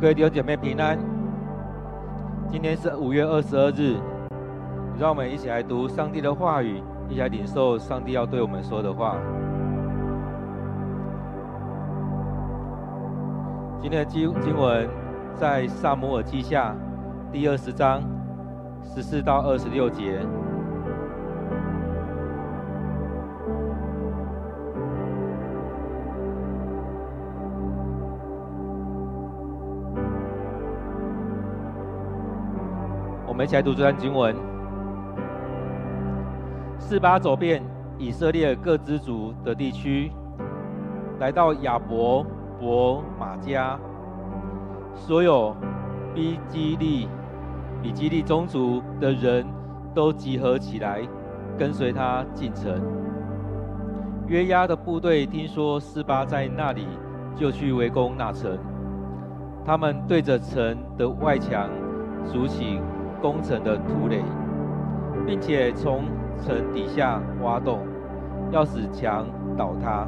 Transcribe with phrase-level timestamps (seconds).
[0.00, 0.98] 各位弟兄姐妹平安。
[2.50, 3.98] 今天是五月二十二日，
[4.98, 9.18] 让我们一起来读上帝的话语，一起来领受上帝要对我们说的话。
[13.78, 14.88] 今天的经经文
[15.36, 16.74] 在撒母耳记下
[17.30, 18.00] 第二十章
[18.82, 20.18] 十四到二十六节。
[33.40, 34.36] 们一起来读这段经文。
[36.78, 37.62] 示巴走遍
[37.96, 40.12] 以色列各支族的地区，
[41.18, 42.22] 来到亚伯
[42.60, 43.80] 伯马家，
[44.94, 45.56] 所有
[46.14, 47.08] 比基利、
[47.82, 49.46] 比基利宗族的人
[49.94, 51.00] 都集合起来，
[51.56, 52.78] 跟随他进城。
[54.26, 56.86] 约押的部队听说示巴在那里，
[57.34, 58.58] 就去围攻那城。
[59.64, 61.70] 他们对着城的外墙
[62.30, 62.78] 筑起。
[63.20, 64.22] 攻城的土垒，
[65.26, 66.04] 并且从
[66.38, 67.80] 城底下挖洞，
[68.50, 70.06] 要使墙倒塌。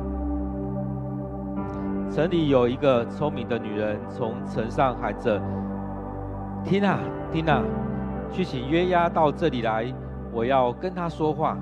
[2.11, 5.41] 城里有一个聪明的女人，从城上喊着
[6.65, 6.99] ：“听啊，
[7.31, 7.63] 听啊，
[8.31, 9.93] 去请约押到这里来，
[10.33, 11.57] 我要跟他说话。”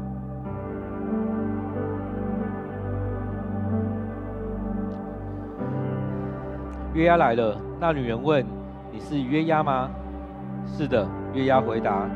[6.95, 8.45] 约押来了，那女人问
[8.91, 9.89] ：“你是约押吗
[10.67, 12.09] ？”“是的。”月牙回答：“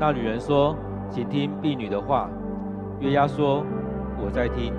[0.00, 0.74] 那女人说，
[1.10, 2.30] 请听婢女的话。”
[3.00, 3.64] 月牙说
[4.18, 4.72] ：“我在听。”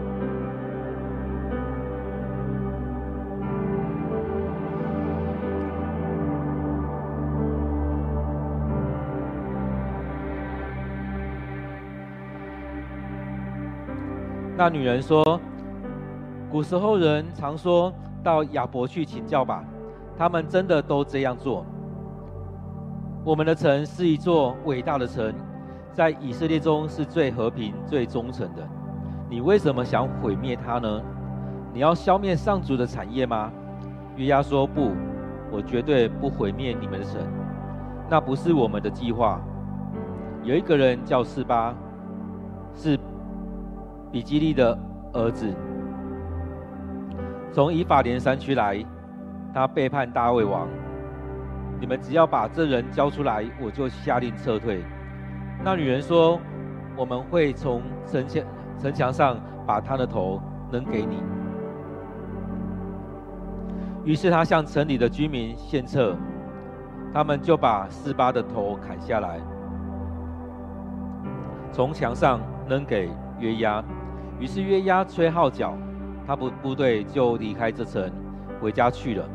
[14.57, 15.39] 那女人说
[16.49, 19.63] ：“古时候人常说到亚伯去请教吧，
[20.17, 21.65] 他们真的都这样做。”
[23.25, 25.33] 我们的城是一座伟大的城，
[25.91, 28.61] 在以色列中是最和平、最忠诚的。
[29.27, 31.01] 你为什么想毁灭它呢？
[31.73, 33.51] 你要消灭上主的产业吗？
[34.15, 34.91] 约押说：“不，
[35.51, 37.19] 我绝对不毁灭你们的城，
[38.07, 39.41] 那不是我们的计划。”
[40.45, 41.73] 有一个人叫示巴，
[42.75, 42.95] 是
[44.11, 44.77] 比基利的
[45.13, 45.51] 儿子，
[47.51, 48.85] 从以法莲山区来，
[49.51, 50.67] 他背叛大卫王。
[51.79, 54.81] 你们只要把这人交出来，我就下令撤退。
[55.63, 56.39] 那女人说
[56.95, 58.43] ：“我们会从城墙
[58.79, 60.41] 城墙上把他的头
[60.71, 61.21] 扔给你。”
[64.05, 66.15] 于是他向城里的居民献策，
[67.13, 69.39] 他们就把四八的头砍下来，
[71.71, 73.09] 从墙上扔给
[73.39, 73.83] 约押。
[74.39, 75.73] 于是约押吹号角，
[76.27, 78.11] 他部部队就离开这城，
[78.61, 79.27] 回家去了。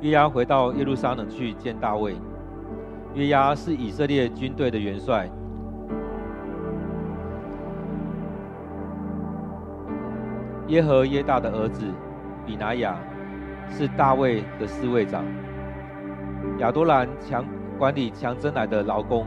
[0.00, 2.16] 约押回到耶路撒冷去见大卫。
[3.14, 5.28] 约押是以色列军队的元帅。
[10.68, 11.86] 耶和耶大的儿子
[12.44, 12.98] 比拿雅
[13.70, 15.24] 是大卫的侍卫长。
[16.58, 17.44] 亚多兰强
[17.78, 19.24] 管理强征来的劳工。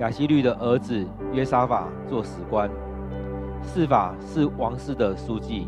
[0.00, 2.68] 亚希律的儿子约沙法做史官。
[3.62, 5.66] 示法是王室的书记。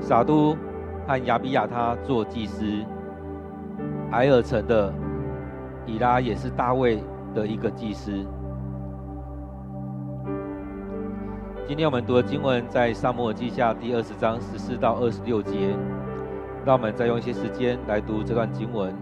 [0.00, 0.54] 撒都。
[1.10, 2.64] 和亚比亚他做祭司，
[4.12, 4.94] 埃尔城的
[5.84, 7.02] 以拉也是大卫
[7.34, 8.12] 的一个祭司。
[11.66, 15.74] 今天我们读的经文在撒母耳记下第二十章十四到二十六节，
[16.64, 18.94] 让我们再用一些时间来读这段经文。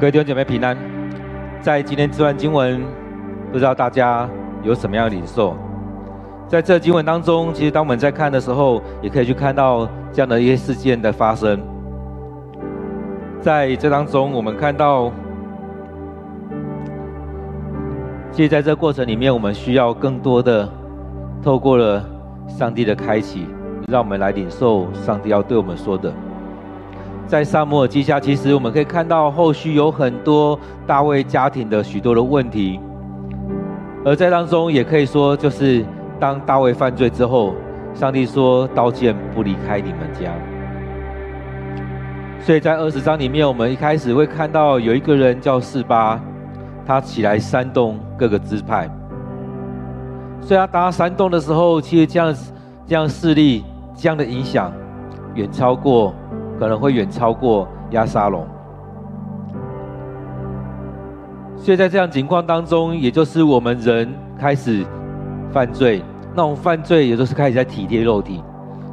[0.00, 0.76] 各位弟兄姐妹平安，
[1.60, 2.80] 在今天这段经文，
[3.50, 4.30] 不知道大家
[4.62, 5.56] 有什么样的领受？
[6.46, 11.60] 在这经文当中，其实当我们在看的时候，也可以去看到这样的一些事件的发生。
[13.40, 15.10] 在这当中，我们看到，
[18.30, 20.68] 其实在这过程里面，我们需要更多的
[21.42, 22.04] 透过了
[22.46, 23.48] 上帝的开启，
[23.88, 26.14] 让我们来领受上帝要对我们说的。
[27.28, 32.80] 在撒母耳记下，其实我们可以看到后续有很多大卫家庭的许多的问题，
[34.02, 35.84] 而在当中也可以说，就是
[36.18, 37.54] 当大卫犯罪之后，
[37.92, 40.32] 上帝说刀剑不离开你们家。
[42.40, 46.18] 所以在二十章里面，我们一开始会看到有一个人叫示巴，
[46.86, 48.88] 他起来煽动各个支派。
[50.40, 52.34] 所以他当他煽动的时候，其实这样
[52.86, 53.62] 这样势力
[53.94, 54.72] 这样的影响，
[55.34, 56.14] 远超过。
[56.58, 58.44] 可能会远超过亚沙龙，
[61.56, 64.84] 所以在这样情况当中，也就是我们人开始
[65.52, 66.02] 犯罪，
[66.34, 68.42] 那种犯罪也就是开始在体贴肉体，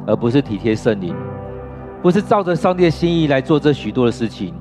[0.06, 1.12] 而不是体贴圣灵，
[2.00, 4.54] 不是照着上帝的心意来做这许多的事情。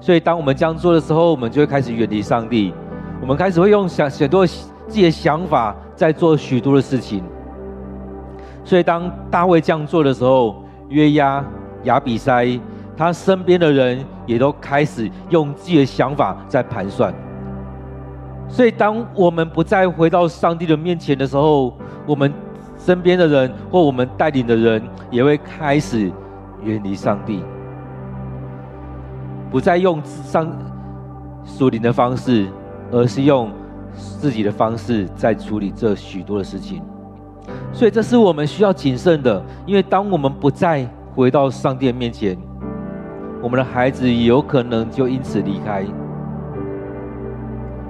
[0.00, 2.72] 所以当我们这样做的时候，我们就会开始远离上帝，
[3.20, 7.22] 我们开始会用想许多自己的想法在做许多的事情。
[8.64, 11.44] 所以当大卫这样做的时候，约押。
[11.84, 12.60] 亚比筛，
[12.96, 17.12] 他身边的人也都开始用自己的想法在盘算。
[18.48, 21.74] 所以，当我们不再回到上帝的面前的时候，
[22.06, 22.32] 我们
[22.76, 26.12] 身边的人或我们带领的人也会开始
[26.62, 27.42] 远离上帝，
[29.50, 30.46] 不再用上
[31.44, 32.46] 属灵的方式，
[32.90, 33.50] 而是用
[33.94, 36.82] 自己的方式在处理这许多的事情。
[37.72, 42.36] 所以，这是我们需要谨慎的，因为当我们不再回到上帝面前，
[43.42, 45.84] 我们的孩子有可能就因此离开。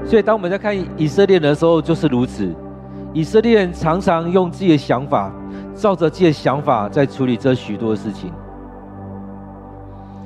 [0.04, 2.52] 所以，当我们在看以色列人的时候，就是如此。
[3.12, 5.30] 以色列人常常用自己的想法，
[5.74, 8.32] 照着自己的想法在处理这许多事情，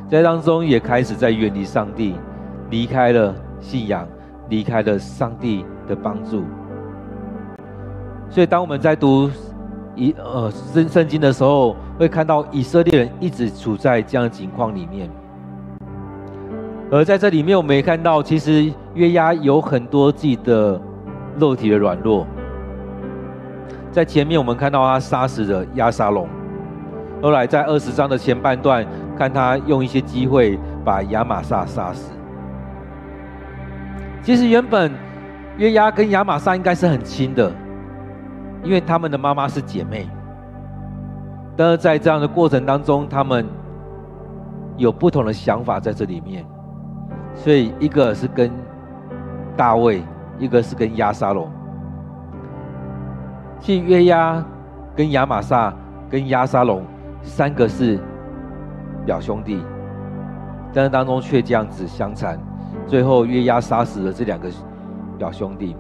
[0.09, 2.15] 在当中也开始在远离上帝，
[2.71, 4.09] 离开了信仰，
[4.49, 6.45] 离开了上帝的帮助。
[8.31, 9.31] 所以，当我们在读。
[9.97, 15.11] 以呃圣圣经的时候，会看到以色列人一直处在这样的情况里面。
[16.88, 20.81] 而在这里面，我们也看到，其实约押有很多自己的
[21.37, 22.25] 肉体的软弱。
[23.91, 26.29] 在前面，我们看到他杀死了押沙龙；
[27.21, 28.87] 后来在二十章的前半段，
[29.19, 32.12] 看他用一些机会把亚玛撒杀死。
[34.23, 34.93] 其实原本
[35.57, 37.50] 约押跟亚玛撒应该是很亲的。
[38.63, 40.09] 因为他们的妈妈是姐妹，
[41.57, 43.47] 但是在这样的过程当中，他们
[44.77, 46.45] 有不同的想法在这里面，
[47.35, 48.51] 所以一个是跟
[49.57, 50.03] 大卫
[50.39, 51.51] 一个是跟亚沙龙。
[53.61, 54.45] 其实约押
[54.95, 55.73] 跟亚玛撒
[56.11, 56.85] 跟亚沙龙
[57.23, 57.99] 三个是
[59.05, 59.65] 表兄弟，
[60.73, 62.39] 但是当中却这样子相残，
[62.87, 64.51] 最后约押杀死了这两个
[65.17, 65.75] 表兄弟。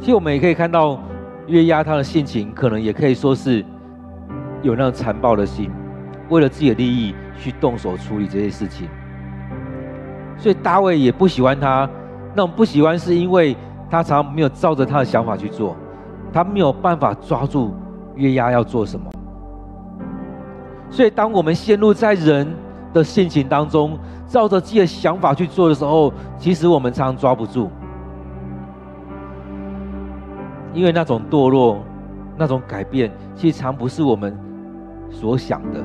[0.00, 0.98] 其实我们也可以看到，
[1.46, 3.64] 约押他的性情可能也可以说是
[4.62, 5.70] 有那种残暴的心，
[6.28, 8.88] 为了自己的利益去动手处理这些事情。
[10.36, 11.88] 所以大卫也不喜欢他，
[12.34, 13.56] 那种不喜欢是因为
[13.90, 15.76] 他常常没有照着他的想法去做，
[16.32, 17.74] 他没有办法抓住
[18.14, 19.10] 约押要做什么。
[20.90, 22.46] 所以当我们陷入在人
[22.92, 27.68] 的性情当中，照着自己的想法去做的时候，其实我们常常抓不住。
[30.74, 31.78] 因为那种堕落，
[32.36, 34.36] 那种改变，其实常不是我们
[35.10, 35.80] 所想的。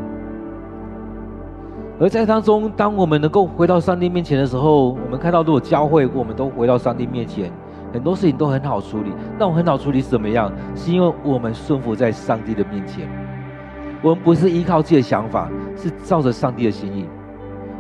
[2.00, 7.52] 而在当中，当我们能够回到上帝面前的时候，我们看到，如果教会我们都回到上帝面前，
[7.94, 9.12] 很多事情都很好处理。
[9.40, 10.52] 那我很好处理是怎么样？
[10.76, 13.08] 是因为我们顺服在上帝的面前，
[14.02, 17.06] 我们不是依靠自己的想法，是照着上帝的心意。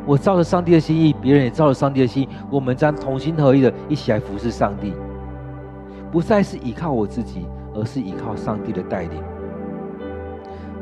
[0.05, 4.93] 我照着上帝的心意，别人也照着上帝的心意，我们将同心合意的一起来服侍上帝。
[6.13, 9.19] 不再是依靠我自己，而是依靠上帝的带领。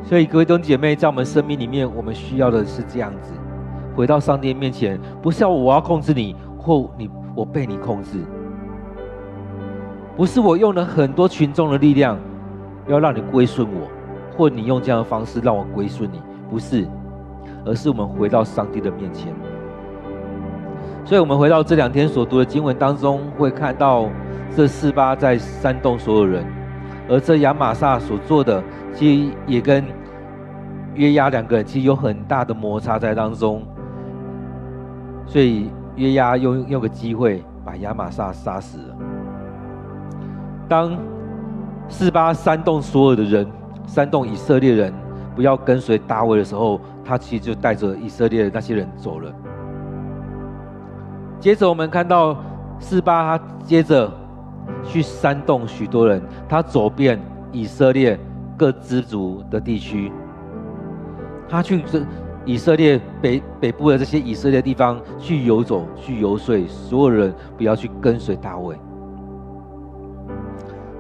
[0.03, 3.31] 所以，各位弟兄姐妹，在我们生命里面，我们需要的是这样子：
[3.95, 8.17] 回到上帝面前，不是要我要控制你，或你我被你控制；
[10.17, 12.19] 不是我用了很多群众的力量，
[12.88, 13.88] 要让你归顺我，
[14.38, 16.85] 或你用这样的方式让我归顺你，不是，
[17.65, 19.33] 而是我们回到上帝的面前。
[21.05, 24.09] 所以，我们回到这两天所读的经文当中，会看到。
[24.53, 26.46] 这四八在煽动所有人，
[27.08, 28.62] 而这亚玛撒所做的，
[28.93, 29.84] 其实也跟
[30.93, 33.63] 约押两个人其实有很大的摩擦在当中，
[35.25, 38.96] 所以约押用用个机会把亚玛撒杀死了。
[40.67, 40.98] 当
[41.88, 43.48] 四八煽动所有的人，
[43.88, 44.93] 煽动以色列人
[45.34, 49.34] 不要跟随大卫的时候，他其实就带着以色列的那些人走了。
[51.39, 52.36] 接着我们看到
[52.79, 54.12] 四八，他接着。
[54.83, 57.19] 去煽动许多人，他走遍
[57.51, 58.19] 以色列
[58.57, 60.11] 各支族的地区，
[61.47, 62.01] 他去这
[62.45, 68.75] 以色列北北部的这些以色列地方去游走，去游说所有人不要去跟随大卫。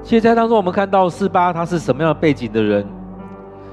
[0.03, 2.85] 现，在当中我们看到示巴他是什么样的背景的人？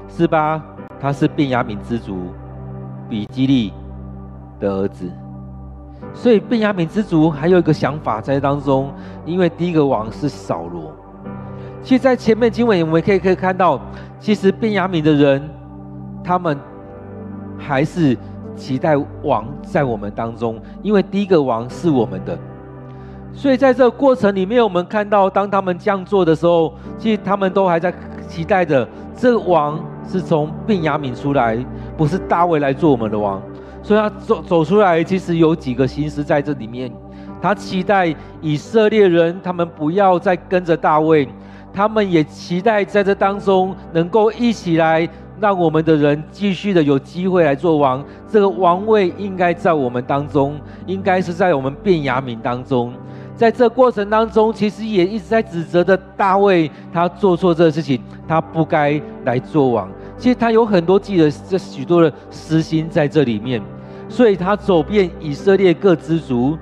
[0.07, 0.63] 示巴
[0.99, 2.17] 他是便雅悯支族
[3.07, 3.71] 比基利
[4.59, 5.09] 的儿子。
[6.13, 8.91] 所以，便雅悯之族还有一个想法在当中，
[9.25, 10.91] 因为第一个王是扫罗。
[11.81, 13.79] 其实，在前面经文我们可以可以看到，
[14.19, 15.49] 其实便雅悯的人，
[16.23, 16.57] 他们
[17.57, 18.17] 还是
[18.55, 22.37] 期待王在我们当中，因为第一个王是我们的。
[23.31, 27.93] 所以，在这个过程里面，我们看到，当他们这样做的时候，其实他们都还在
[28.27, 31.57] 期待着这个王是从便雅悯出来，
[31.95, 33.41] 不是大卫来做我们的王。
[33.81, 36.91] 所以他走走出来，其实有几个心思在这里面。
[37.41, 41.27] 他期待以色列人他们不要再跟着大卫，
[41.71, 45.07] 他们也期待在这当中能够一起来，
[45.39, 48.03] 让我们的人继续的有机会来做王。
[48.29, 52.91] 这个王位应该在我们当中，应该是在我们便雅悯当中。
[53.37, 59.89] 在这过程当中，其实也一直在指责的大卫，他做错这个事情，他不该来做王。
[60.19, 63.61] 其实他有很多自己的这许多的私心在这里面，
[64.09, 66.57] 所以他走遍以色列各支族，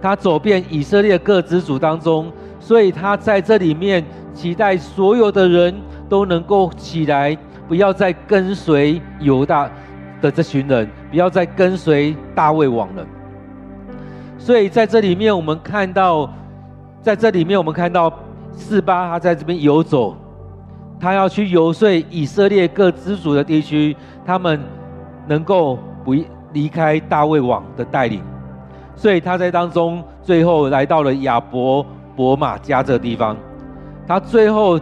[0.00, 5.74] 他走遍以色列各支族当中，所以他在这里面期待所有的人
[6.06, 7.36] 都能够起来，
[7.66, 9.70] 不要再跟随犹大
[10.20, 13.06] 的这群人，不要再跟随大卫王了。
[14.36, 16.30] 所以在这里面，我们看到，
[17.00, 18.12] 在这里面我们看到
[18.52, 20.14] 四八他在这边游走。
[21.00, 24.60] 他要去游说以色列各支族的地区，他们
[25.26, 26.14] 能够不
[26.52, 28.20] 离开大卫王的带领，
[28.96, 31.84] 所以他在当中最后来到了亚伯
[32.16, 33.36] 伯玛加这个地方。
[34.06, 34.80] 他最后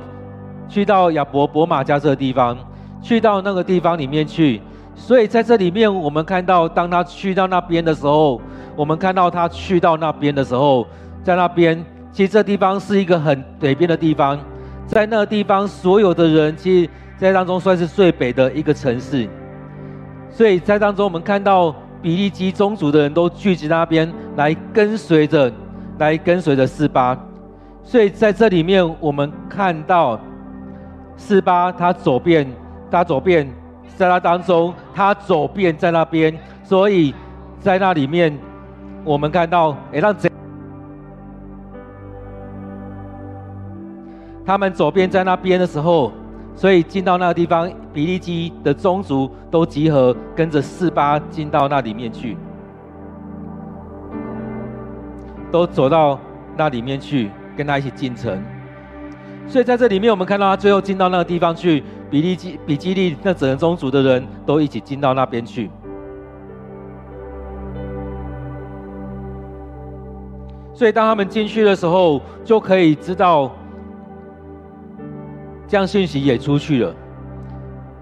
[0.69, 2.57] 去到亚伯伯玛加这个地方，
[3.03, 4.63] 去到那个地方里面去。
[4.95, 8.41] 所以在这里面，我们看到，当他去到那边的时候，
[8.75, 10.87] 我们看到他去到那边的时候，
[11.23, 14.39] 在那边，其实这地方是一个很北边的地方。
[14.87, 19.29] 在那个地方，所有的人其实，在当中算是最北的一个城市，
[20.31, 25.53] 所以在当中，我们看到比利基宗族的人都聚集那边来跟随着，
[25.99, 27.19] 来跟随着四八。
[27.83, 30.19] 所以在这里面，我们看到
[31.17, 32.47] 四八他走遍，
[32.91, 33.49] 他走遍，
[33.97, 37.15] 在他当中，他走遍在那边，所以
[37.61, 38.37] 在那里面，
[39.05, 40.31] 我们看到，诶，让贼
[44.47, 46.13] 他们走遍在那边的时候，
[46.55, 52.37] 所以进到那个地方，比利基的宗族都集合，跟着四八进到那里面去，
[55.51, 56.17] 都走到
[56.57, 58.41] 那里面去，跟他一起进城。
[59.49, 65.69] 所以在这里面，我们看到他最后进到那个地方去，比利基、比基利那整个宗族的人都一起进到那边去。
[70.73, 73.51] 所以当他们进去的时候，就可以知道。
[75.69, 76.95] 这样讯息也出去了，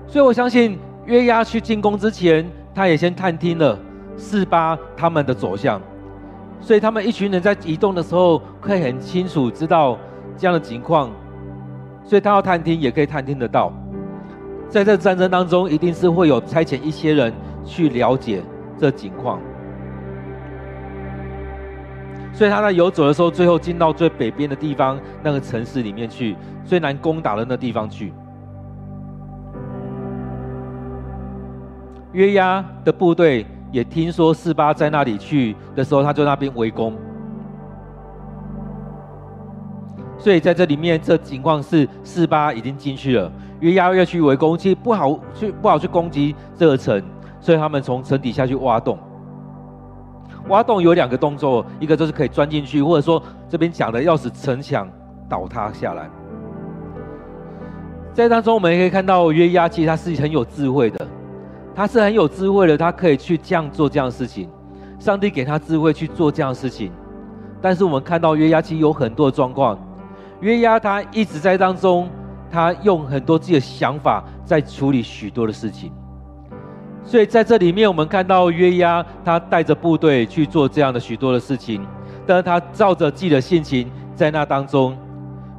[0.06, 3.78] 所以我相信约押去进攻之前，他也先探听了
[4.16, 5.80] 四八他们的走向，
[6.61, 9.99] 所以他们一群人在移动的时候，可以很清楚知道
[10.37, 11.11] 这样的情况，
[12.04, 13.73] 所以他要探听也可以探听得到，
[14.68, 17.33] 在这战争当中，一定是会有差遣一些人
[17.64, 18.42] 去了解
[18.78, 19.40] 这情况，
[22.35, 26.37] 所以他在游走的时候，最后进到最北边的地方那个城市里面去。
[26.67, 28.11] 最难攻打的那地方去，
[32.12, 36.97] 约押的部队也听说四八在那里去的时候，他就那边围攻。
[40.17, 47.03] 所以在这里面，这情况是四八已经进去了，约押要去围攻，其实不好去不好去攻击这个城，
[47.41, 48.99] 所以他们从城底下去挖洞。
[50.49, 54.89] 挖洞有两个动作，一个就是可以钻进去，或者说这边讲的要使城墙
[55.29, 56.09] 倒塌下来。
[58.12, 61.07] 在当中，我们也可以看到约押其实他是很有智慧的，
[61.75, 64.49] 他是很有智慧的，他可以去这样做这样的事情。
[64.99, 66.92] 上帝给他智慧去做这样的事情，
[67.61, 69.79] 但是我们看到约押其实有很多的状况，
[70.40, 72.09] 约押他一直在当中，
[72.51, 75.92] 他用很多自己的想法在处理许多的事情。
[77.05, 81.87] 所以在这里面，我们看到约押他带着部队去做这样的许多的事情，
[82.27, 84.97] 但是他照着自己的性情在那当中。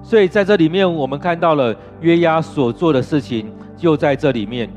[0.01, 4.69] 所以在这里面，我们看到了约押所做的事情，就在这里面。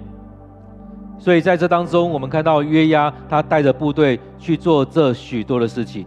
[1.18, 6.07] 所以在这当中，我们看到约押他带着部队去做这许多的事情。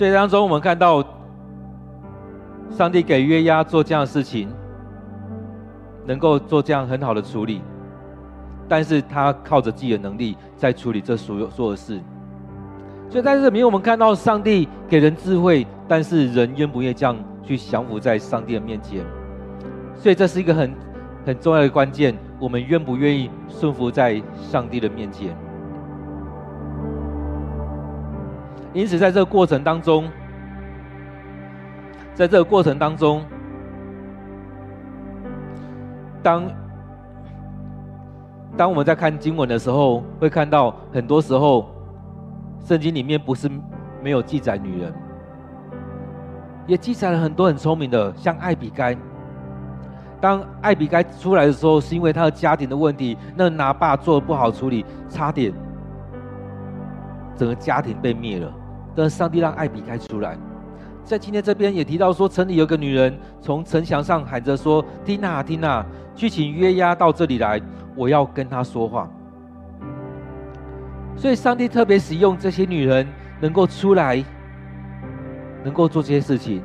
[0.00, 1.04] 所以当中，我们看到
[2.70, 4.48] 上帝给约押做这样的事情，
[6.06, 7.60] 能够做这样很好的处理，
[8.66, 12.00] 但是他靠着自己的能力在处理这所有所有的事。
[13.10, 19.04] 所以在这里面，我们看到上帝给人智慧，但是人愿不愿意这样去降服在上帝的面前？
[19.96, 20.72] 所以这是一个很
[21.26, 25.36] 很重要的关键，我们愿不愿意顺服在上帝的面前？
[28.72, 30.08] 因此，在这个过程当中，
[32.14, 33.24] 在这个过程当中，
[36.22, 36.44] 当
[38.56, 41.68] 当我们在看经文的时候，会看到很多时候，
[42.64, 43.50] 圣经里面不是
[44.02, 44.92] 没有记载女人，
[46.66, 48.96] 也记载了很多很聪明的，像艾比该。
[50.20, 55.52] 当艾比该出来的时候，是因为他的家庭的问题，那拿爸做的不好处理，差点
[57.34, 58.52] 整个家庭被灭了。
[58.94, 60.36] 但上帝让艾比该出来，
[61.04, 67.60] 在今天这边也提到说，城里有个女人从城墙上喊着说：“听哪，听哪，去请约押到这里来，
[67.96, 69.08] 我要跟他说话。”
[71.16, 73.06] 所以，上帝特别使用这些女人
[73.40, 74.24] 能够出来，
[75.64, 76.62] 能够做这些事情，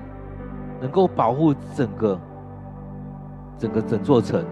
[0.81, 2.19] 能够保护整个、
[3.57, 4.43] 整个整座城。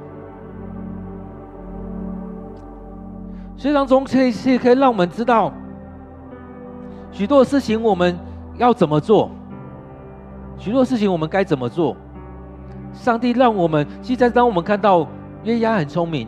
[3.56, 5.54] 所以当中，这些可以让我们知道。
[7.14, 8.18] 许多事情我们
[8.58, 9.30] 要怎么做？
[10.58, 11.96] 许多事情我们该怎么做？
[12.92, 15.08] 上帝让我们，现在当我们看到
[15.44, 16.28] 约押很聪明，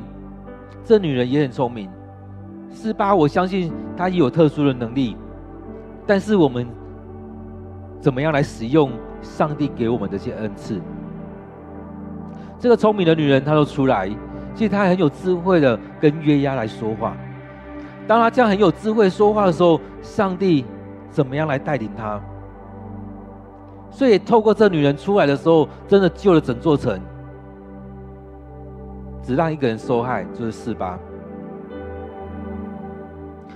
[0.84, 1.89] 这女人也很聪明，
[2.71, 5.17] 示巴我相信她也有特殊的能力，
[6.06, 6.67] 但是我们
[8.00, 8.91] 怎么样来使用
[9.24, 10.80] 上帝给我们的这些恩赐？
[12.60, 14.08] 这个聪明的女人她都出来，
[14.54, 17.17] 其实她很有智慧的跟约押来说话。
[18.08, 20.63] 当她这样很有智慧说话的时候，上帝。
[21.15, 22.19] 怎么样来带领他？
[23.89, 26.99] 所以透过这女人出来的时候，真的救了整座城，
[29.23, 30.99] 只让一个人受害，就是四八。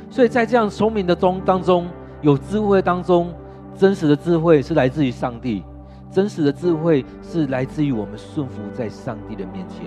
[0.10, 1.86] 所以在这样聪明的中当中，
[2.22, 3.34] 有智慧当中，
[3.76, 5.66] 真实的智慧是来自于上帝，
[6.10, 9.86] 真实的智慧是来自于我们顺服在上帝的面前。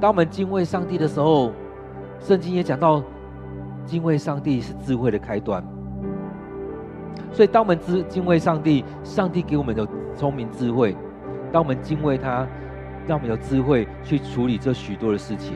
[0.00, 1.52] 当我们敬畏上帝的时候，
[2.18, 3.00] 圣经也讲到，
[3.86, 5.64] 敬畏上帝是智慧的开端。
[7.32, 10.94] 所以，当我们知敬畏上帝，上帝给我们有聪明智慧；
[11.52, 12.46] 当我们敬畏他，
[13.06, 15.54] 让我们有智慧去处理这许多的事情。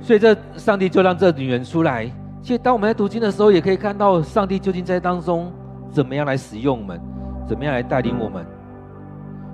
[0.00, 2.10] 所以，这上帝就让这女人出来。
[2.40, 5.52] 其实，当我们在读经的时候，也可以看到上帝究竟在当中
[5.90, 7.00] 怎么样来使用我们，
[7.46, 8.46] 怎么样来带领我们。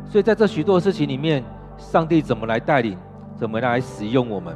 [0.06, 1.42] 所以，在这许多的事情里面，
[1.76, 2.96] 上帝怎么来带领，
[3.37, 4.54] 怎么来使用我们？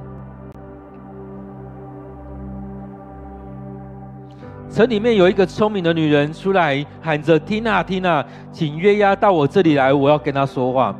[4.78, 10.94] 城里面有一个聪明的女人出来喊着：“缇娜，缇娜，请约押到我这里来，我要跟他说话。”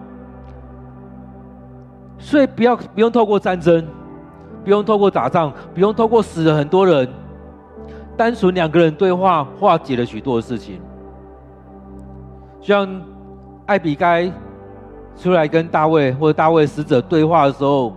[2.19, 3.87] 所以，不要不用透过战争。
[4.65, 7.09] 不用透过打仗，不用透过死了很多人，
[8.17, 10.81] 单纯两个人对话，化解了许多的事情。
[12.61, 13.01] 像
[13.65, 14.29] 艾比该
[15.17, 17.95] 出来跟大卫或者大卫使者对话的时候，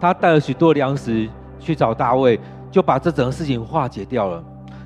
[0.00, 1.28] 他带了许多粮食
[1.60, 2.38] 去找大卫，
[2.70, 4.42] 就把这整个事情化解掉了。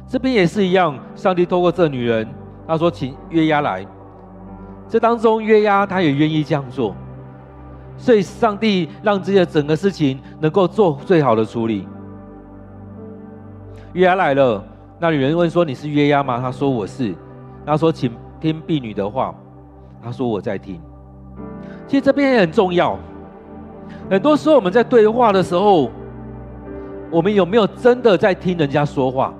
[0.06, 2.28] 这边也是一样，上帝透过这女人，
[2.66, 3.86] 他说请约押来，
[4.88, 6.94] 这当中约押他也愿意这样做。
[7.96, 11.86] 所以，上帝让这些整个事情能够做最好的处理。
[13.92, 14.62] 约押来了，
[14.98, 17.14] 那女人问说：“你是约押吗？”他说：“我是。”
[17.64, 19.32] 他说：“请听婢女的话。”
[20.02, 20.80] 他说：“我在听。”
[21.86, 22.98] 其实这边也很重要。
[24.10, 25.90] 很多时候我们在对话的时候，
[27.14, 29.32] 我们有没有真的在听人家说话？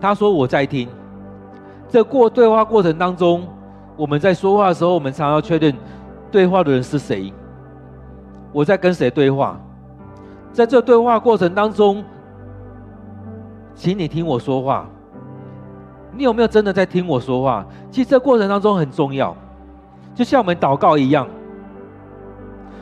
[0.00, 0.88] 他说：“我在听。”
[1.88, 3.46] 这过对话过程当中。
[3.94, 5.72] 我们在说话的时候，我们常要确认
[6.30, 7.32] 对话的人是谁。
[8.50, 9.60] 我在跟谁对话？
[10.50, 12.02] 在这对话过程当中，
[13.74, 14.88] 请你听我说话。
[16.10, 17.64] 你有没有真的在听我说话？
[17.90, 19.36] 其实这过程当中很重要，
[20.14, 21.28] 就像我们祷告一样。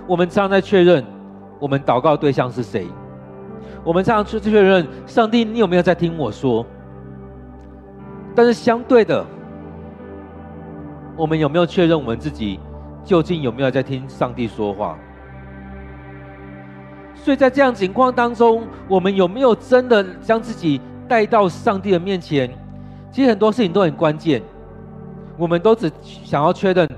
[0.06, 1.04] 我们常在确认
[1.60, 2.88] 我们祷告对象是谁。
[3.84, 6.66] 我们常常去确认上帝，你有没有在听我说？
[8.34, 9.24] 但是相对的。
[11.16, 12.58] 我们有没有确认我们自己
[13.04, 14.98] 究竟有没有在听上帝说话？
[17.14, 22.50] 所以在这样情况当中，我们有没有真的将自己带到上帝的面前？
[23.10, 24.40] 其实很多事情都很关键，
[25.36, 26.88] 我们都只想要确认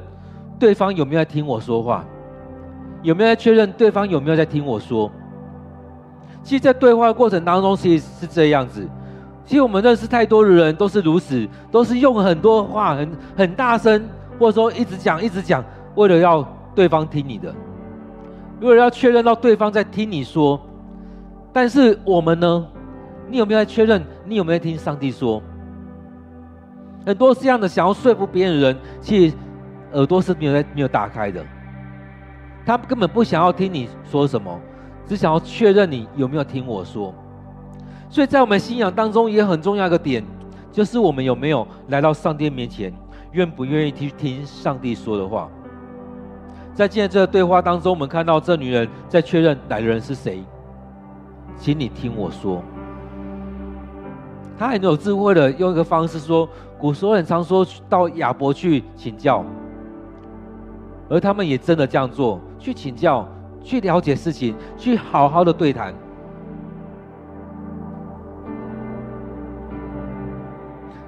[0.59, 2.05] 对方有没有在听我说话，
[3.03, 5.11] 有没有在确认对方有没有在听我说？
[6.43, 8.89] 其实，在对话的过程当中，其实是这样子。
[9.45, 14.03] 其实我们认识太多的人都是如此，都是用很多话很很大声，
[14.39, 17.55] 或者说一直讲一直讲，为了要对方听你的，
[18.61, 20.61] 为了要确认到对方在听你说。
[21.53, 22.67] 但是我们呢？
[23.29, 24.03] 你有没有在确认？
[24.25, 25.43] 你有没有听上帝说？
[27.07, 29.37] 很多这样的想要说服别人的人，其实
[29.93, 31.45] 耳朵是没有在没有打开的，
[32.65, 34.59] 他根本不想要听你说什么，
[35.07, 37.13] 只想要确认你有没有听我说。
[38.09, 40.25] 所以在我们信仰当中也很重要一个点，
[40.71, 42.93] 就是我们有没有来到上帝面前，
[43.33, 45.49] 愿不愿意去听上帝说的话。
[46.75, 50.43] 在今天这个对话当中，我们看到这女人在确认来的人是谁，
[51.57, 52.63] 请你听我说。
[54.59, 56.49] 她很有智慧的用一个方式说，
[56.79, 59.45] 古时候很常说到亚伯去请教，
[61.09, 63.29] 而他们也真的这样做，去请教，
[63.63, 65.95] 去了解事情，去好好的对谈。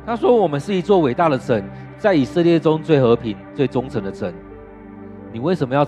[0.07, 1.65] 他说：“我们是一座伟大的城，
[1.97, 4.31] 在以色列中最和平、最忠诚的城。
[5.33, 5.87] 你为什么要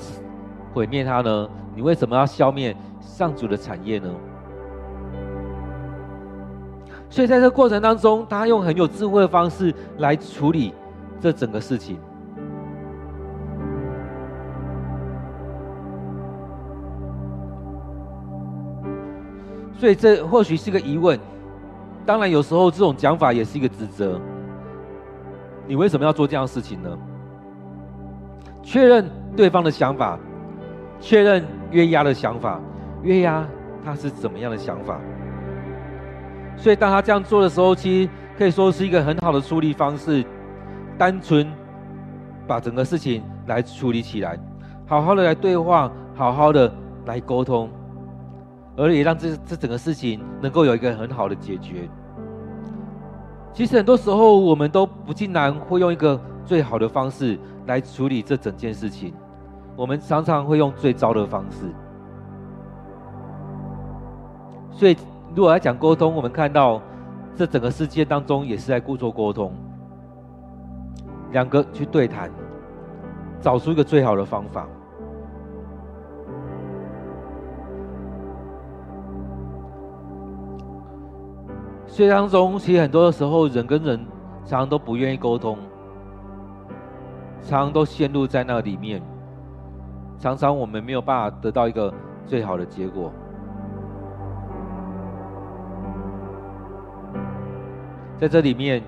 [0.72, 1.48] 毁灭它呢？
[1.74, 4.08] 你为什么要消灭上主的产业呢？”
[7.10, 10.72] 所以，在这过程当中，他用很有智慧的方式来处理
[11.20, 11.98] 这整个事情。
[19.76, 21.18] 所以，这或许是个疑问。
[22.04, 24.20] 当然，有时候这种讲法也是一个指责。
[25.66, 26.96] 你为什么要做这样的事情呢？
[28.62, 30.18] 确认对方的想法，
[31.00, 32.60] 确认约押的想法，
[33.02, 33.46] 约押
[33.84, 35.00] 他是怎么样的想法？
[36.56, 40.24] 所以当他这样做的时候，其实可以说是一个很好的处理方式，
[40.96, 41.46] 单纯
[42.46, 44.38] 把整个事情来处理起来，
[44.86, 46.72] 好好的来对话，好好的
[47.04, 47.68] 来沟通。
[48.76, 51.88] 而也让这这整个事情能够有一个很好的解决。
[53.52, 59.14] 其实很多时候，我们都不尽然会用一个最好的方式来处理这整件事情，
[59.74, 61.72] 我们常常会用最糟的方式。
[64.70, 64.94] 所以，
[65.34, 66.82] 如果来讲沟通，我们看到
[67.34, 69.54] 这整个世界当中也是在故作沟通，
[71.32, 72.30] 两个去对谈，
[73.40, 74.68] 找出一个最好的方法。
[81.96, 83.98] 这当中，其实很多的时候，人跟人
[84.44, 85.56] 常常都不愿意沟通，
[87.40, 89.00] 常常都陷入在那里面，
[90.18, 91.90] 常常我们没有办法得到一个
[92.26, 93.10] 最好的结果。
[98.18, 98.82] 在这里面，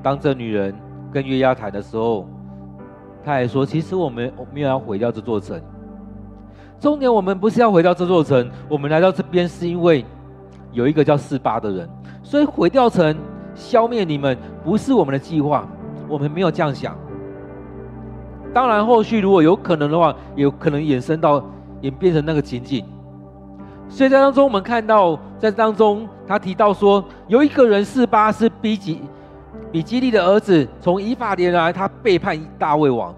[0.00, 0.72] 当这女人
[1.10, 2.24] 跟约押谈的时候，
[3.24, 5.60] 他还说：“其实我们没有要毁掉这座城。
[6.78, 10.04] 重点我们不是要毁掉这座城，我们来到这边是因为
[10.70, 11.90] 有一个叫四八的人。”
[12.28, 13.16] 所以毁掉城、
[13.54, 15.66] 消灭你们不是我们的计划，
[16.06, 16.94] 我们没有这样想。
[18.52, 21.42] 当然，后续如果有可能的话，有可能衍生到
[21.80, 22.84] 演变成那个情景。
[23.88, 29.00] 所以在当中，我们看到在当中，他提到说，有一个人示巴是比基
[29.72, 33.14] 比基利的儿子，从以法莲来，他背叛大卫王。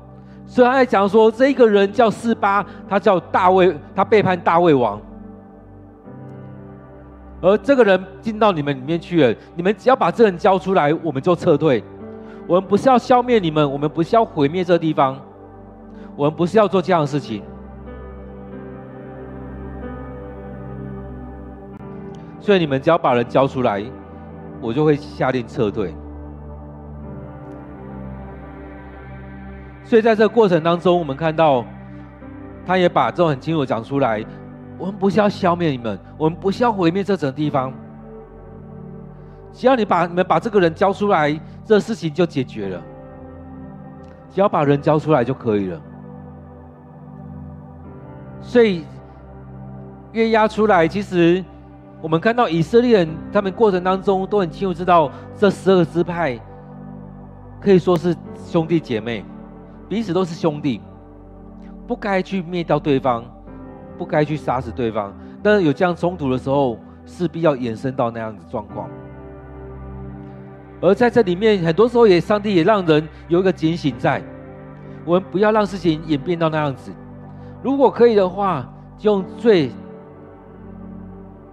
[0.47, 5.01] 所以他在讲说，这一个人叫示巴，他叫大卫，他背叛大卫王。
[7.43, 11.83] 而这个人进到你们里面去了，你们只要把这人交出来，我们就撤退。
[12.47, 15.19] 我们不是要消灭你们，我们不是要毁灭这个地方，
[16.17, 17.43] 我们不是要做这样的事情。
[22.41, 23.85] 所以你们只要把人交出来，
[24.61, 25.95] 我就会下令撤退。
[29.85, 31.65] 所以在这个过程当中，我们看到
[32.67, 34.25] 他也把这种很清楚讲出来。
[34.81, 37.71] 我们不是要消灭你们，我们不是要毁灭这整地方。
[39.53, 42.83] 只要你把你们把这个人交出来，这事情就解决了。
[44.31, 45.81] 只要把人交出来就可以了。
[48.41, 48.87] 所以
[50.13, 51.45] 约押出来，其实
[52.01, 56.41] 我们看到以色列人他们过程当中都很清楚知道，这十二支派
[57.61, 58.17] 可以说是
[58.47, 59.23] 兄弟姐妹，
[59.91, 60.81] 彼此都是兄弟，
[61.87, 63.23] 不该去灭掉对方。
[64.01, 68.89] 不该去杀死对方，但是有这样冲突的时候，势必要延伸到那样子状况。
[70.81, 74.23] 而在这里面，很多时候也，上帝也让人有一个警醒在，
[75.05, 76.91] 我们不要让事情演变到那样子。
[77.63, 79.71] 如果可以的话，就用最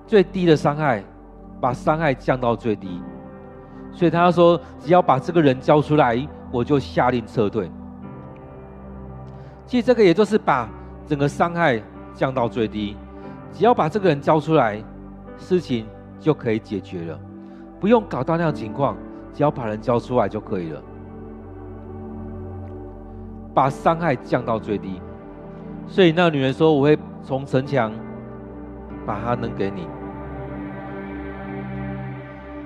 [0.05, 1.03] 最低的伤害，
[1.59, 3.01] 把伤害降到最低。
[3.91, 7.69] 所以他说，只要把这个人交出来，我就下令撤退。
[9.65, 10.69] 其实这个也就是把
[11.05, 11.83] 整个伤害。
[12.17, 12.97] 降到最低，
[13.53, 14.83] 只要把这个人交出来，
[15.37, 15.85] 事情
[16.19, 17.19] 就可以解决了，
[17.79, 18.97] 不用搞到那样情况，
[19.31, 20.81] 只要把人交出来就可以了，
[23.53, 24.99] 把伤害降到最低。
[25.85, 27.93] 所以那个女人说：“我会从城墙
[29.05, 29.87] 把他能给你，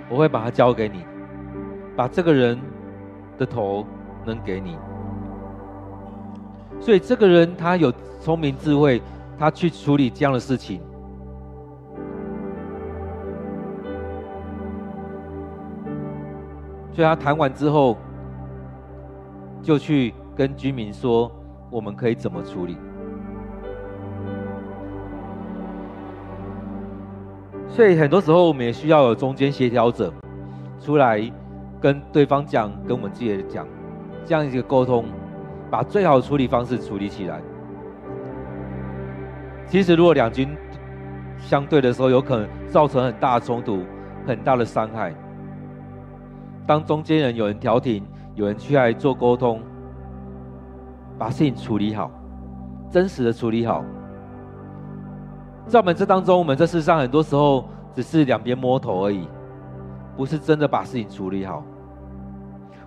[0.10, 1.04] 我会把他交给你，
[1.94, 2.58] 把这个人
[3.38, 3.86] 的头
[4.26, 4.78] 能给你。”
[6.80, 9.02] 所以这个人他有聪明智慧。
[9.42, 10.80] 他去处理这样的事情，
[16.92, 17.98] 所以他谈完之后，
[19.64, 21.32] 就去跟居民说，
[21.72, 22.78] 我们可以怎么处理。
[27.68, 30.14] 所以很多时候，我们也需要有中间协调者
[30.80, 31.20] 出来
[31.82, 33.66] 跟对方讲，跟我们自己讲，
[34.24, 35.06] 这样一个沟通，
[35.72, 37.42] 把最好的处理方式处理起来。
[39.72, 40.50] 其实，如果两军
[41.38, 43.86] 相对的时候，有可能造成很大的冲突、
[44.28, 45.16] 很大的伤害。
[46.68, 48.04] 当中间人有人调停，
[48.36, 49.62] 有人去来做沟通，
[51.18, 52.12] 把事情处理好，
[52.90, 53.82] 真实的处理好。
[55.68, 57.64] 在我们这当中，我们这世上很多时候
[57.96, 59.26] 只是两边摸头而已，
[60.18, 61.64] 不是真的把事情处理好。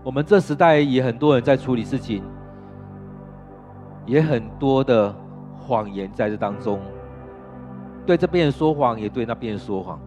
[0.03, 2.23] 我们这时代也很多人在处理事情，
[4.05, 5.24] 也很多的。
[5.67, 6.79] 谎言在这当中，
[8.05, 9.99] 对这边人说谎，也对那边人说谎。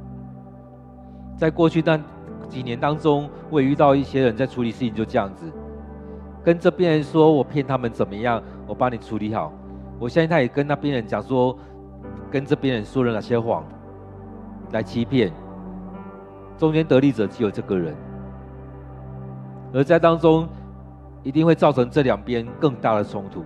[1.36, 2.00] 在过去那
[2.48, 5.52] 几年当中，我也遇到一些人在处理事情，就这样子，
[6.44, 9.52] 跟这边人说我骗他们怎么样，我帮你处理好。
[10.00, 11.58] 我相信他也跟那边人讲说，
[12.30, 13.64] 跟这边人说了哪些谎，
[14.72, 15.32] 来欺骗。
[16.58, 17.96] 中间得利者只有这个人，
[19.74, 20.48] 而在当中，
[21.22, 23.44] 一定会造成这两边更大的冲突。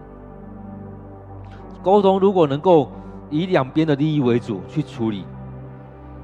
[1.84, 2.90] 沟通如果能够
[3.30, 5.26] 以两边的利益为主去处理，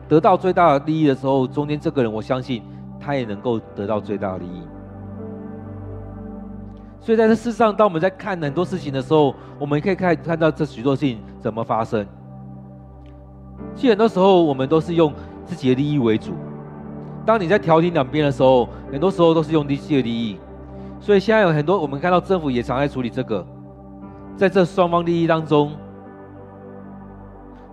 [0.07, 2.61] 得到最大的利益的时候，中间这个人我相信
[2.99, 4.61] 他也能够得到最大的利益。
[6.99, 12.05] 所以在这世上，当我们在看很多事情的时候，我们可以看看到这许多事情怎么发生。
[13.75, 15.13] 其实很多时候我们都是用
[15.45, 16.33] 自己的利益为主。
[17.25, 20.37] 当你在调停两边的时候，很多时候都是用自己的利益。
[20.99, 23.45] 所以现在有很多我们看到政府也常在处理这个。
[24.37, 25.71] 在这双方利益当中，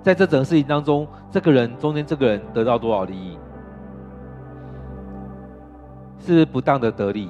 [0.02, 3.38] 在这整个事情当中，这个人中间这个人得到多少利益？
[6.18, 7.28] 是不当的得利，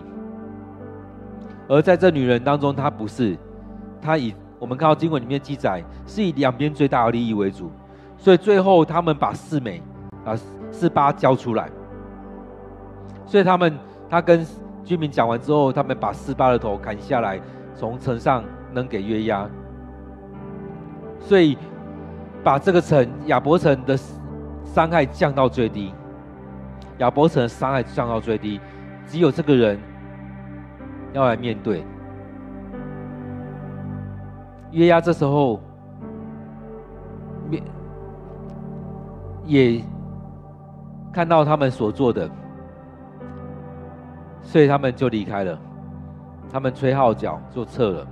[1.66, 3.36] 而在这女人当中，她不是，
[4.00, 7.72] 她以我们看到经文里面记载，是以两边最大的利益为主，
[8.16, 9.82] 所以最后他们把四美
[10.24, 10.38] 啊
[10.70, 11.68] 四八交出来，
[13.26, 13.76] 所以他们
[14.08, 14.46] 他跟
[14.84, 17.40] 居民讲完之后，他们把四八的头砍下来，
[17.74, 18.44] 从城上
[18.74, 19.48] 能给约押，
[21.20, 21.56] 所以
[22.42, 23.96] 把这个城亚伯城的
[24.64, 25.94] 伤害降到最低，
[26.98, 28.60] 亚伯城的伤害降到最低。
[29.06, 29.78] 只有这个人
[31.12, 31.84] 要来面对。
[34.72, 35.60] 约押，这时候
[39.44, 39.80] 也
[41.12, 42.28] 看到他们所做的，
[44.42, 45.56] 所以他们就离开了。
[46.50, 48.06] 他们吹号角就撤了，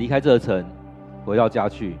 [0.00, 0.64] 离开这城，
[1.26, 1.98] 回到家去，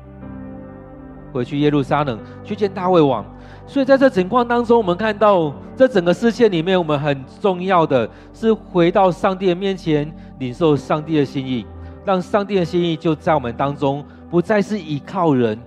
[1.34, 3.22] 回去耶路撒冷去见大卫王。
[3.66, 11.66] 所以在这情况当中，我们看到这整个事件里面，我们很重要的是回到上帝的面前，领受上帝的心意，
[12.02, 15.58] 让上帝的心意就在我们当中，不再是依靠人，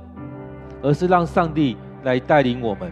[0.81, 2.91] 而是让上帝来带领我们。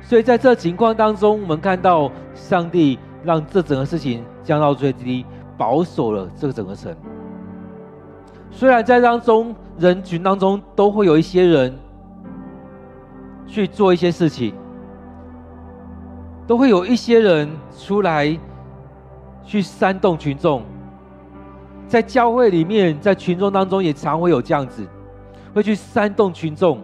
[0.00, 5.26] 所以在这情况当中，我们看到上帝让这整个事情降到最低，
[5.58, 6.96] 保守了这个整个城。
[8.52, 11.76] 虽然在当中人群当中都会有一些人。
[13.44, 14.54] 去做一些事情，
[16.46, 18.34] 都会有一些人出来
[19.44, 20.62] 去煽动群众。
[21.86, 24.86] 在教会里面，在群众当中也常会有这样子，
[25.54, 26.80] 会去煽动群众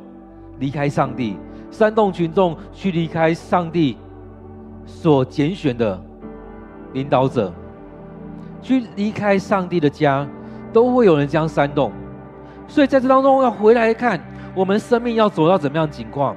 [0.59, 1.39] 离开上帝，
[1.71, 3.97] 煽动群众去离开上帝
[4.85, 5.99] 所拣选的
[6.93, 7.51] 领导者，
[8.61, 10.29] 去离开上帝的家，
[10.73, 11.93] 都会有人这样煽动。
[12.67, 14.21] 所以在这当中要回来看，
[14.55, 16.37] 我们生命要走到怎么样情况？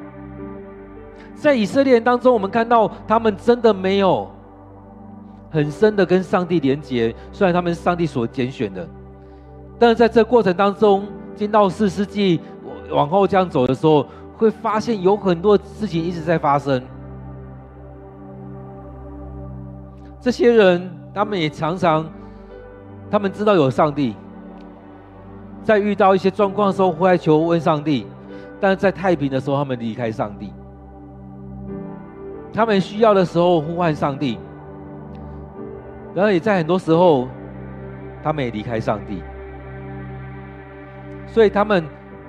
[1.36, 4.30] 在以色列人当中，我们看到他们真的没有
[5.50, 7.14] 很深的跟上帝连结。
[7.32, 8.88] 虽然他们是上帝所拣选的，
[9.80, 12.40] 但是在这过程当中，进到四世纪
[12.92, 14.06] 往后这样走的时候，
[14.38, 16.82] 会发现有很多事情一直在发生。
[20.20, 22.08] 这些人，他们也常常，
[23.12, 24.16] 他们知道有上帝，
[25.64, 28.06] 在遇到一些状况的时候，会来求问上帝；
[28.60, 30.54] 但是在太平的时候，他们离开上帝。
[32.54, 34.38] 他们需要的时候呼唤上帝，
[36.14, 37.28] 然后也在很多时候，
[38.24, 39.22] 他们也离开上帝，
[41.28, 41.84] 所以他们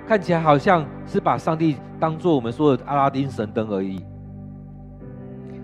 [0.06, 4.04] 看起来好像是把上帝当做我们说的阿拉丁神灯而已。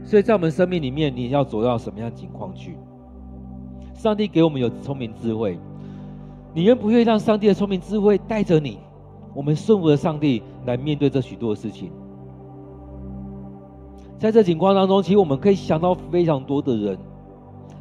[0.05, 2.77] 所以在我们生命里面，你要走到什么样的情况去？
[3.99, 5.59] 上帝给我们有聪明智慧，
[6.55, 8.79] 你愿不愿意让上帝的聪明智慧带着你？
[9.35, 11.91] 我们顺服的上帝来面对这许多的事情。
[14.17, 16.97] 在这情况当中，其实我们可以想到非常多的人，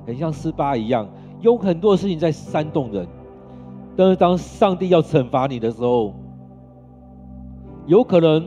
[0.08, 1.08] 很像示巴一样，
[1.40, 3.08] 有很多的事情在煽动人。
[3.96, 6.16] 但是当上帝要惩罚你的时候，
[7.86, 8.44] 有可能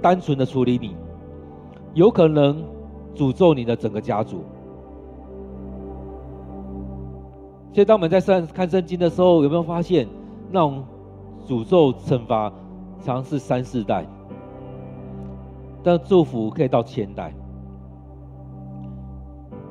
[0.00, 0.94] 单纯的处理你，
[1.94, 2.62] 有可能
[3.16, 4.44] 诅咒你的整个家族。
[7.72, 10.08] 所以当我们在看圣经的时候，有没有发现
[10.50, 10.84] 那种
[11.46, 12.52] 诅咒惩罚
[13.02, 14.04] 常是三四代？
[15.82, 17.32] 但祝福可以到千代。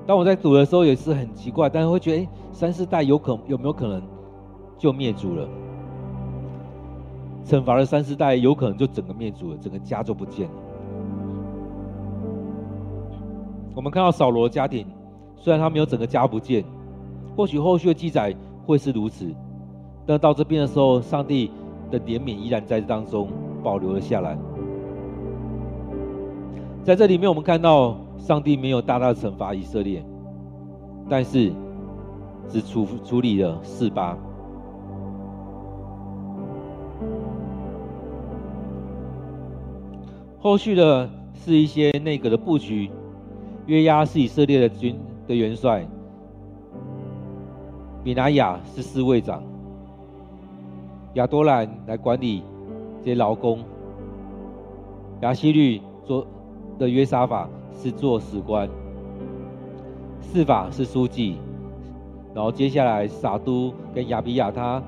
[0.06, 4.02] 当我在读的时候也是很奇怪，但是会觉得，哎，三四代有可有没有可能
[4.78, 5.48] 就灭族了？
[7.44, 10.54] 惩罚了三四代，有可能就整个灭族了，整个家就不见了。
[13.76, 14.88] 我们看到扫罗家庭，
[15.36, 16.64] 虽然他没有整个家不见，
[17.38, 18.36] 或许后续的记载
[18.66, 19.32] 会是如此，
[20.08, 21.52] 但到这边的时候，上帝
[21.92, 23.30] 的怜悯依然在当中
[23.64, 24.36] 保留了下来。
[26.84, 30.04] 在这里面，我们看到上帝没有大大的惩罚以色列，
[31.08, 31.54] 但是
[32.50, 34.18] 只处处理了四巴。
[40.40, 42.90] 后续的是一些内阁的布局，
[43.68, 45.88] 约押是以色列的军的元帅，
[48.04, 49.44] 比拿雅是侍卫长，
[51.14, 52.44] 亚多兰来管理
[53.00, 53.60] 这些劳工，
[55.22, 56.26] 亚西律做。
[56.80, 58.70] 的约沙法是做史官，
[60.22, 61.38] 示法是书记，
[62.36, 64.80] 然后接下来撒都跟亚比亚他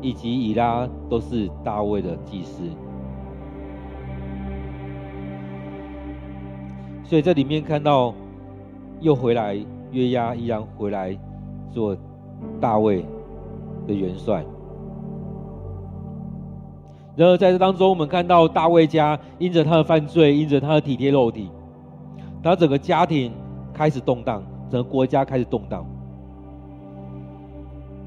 [0.00, 2.62] 以及以拉都是大卫的祭司，
[7.02, 8.14] 所以这里面看到
[9.00, 9.56] 又回来
[9.90, 11.18] 约押依然回来
[11.72, 11.96] 做
[12.60, 13.04] 大卫
[13.86, 14.44] 的元帅。
[17.16, 21.50] 然而在这当中，我们看到大卫家因着他的犯罪，因着他的体贴肉体，
[22.42, 23.32] 他整个家庭
[23.74, 25.84] 开始动荡，整个国家开始动荡。